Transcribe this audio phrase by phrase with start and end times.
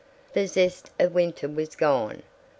[0.33, 2.23] The zest of winter was gone.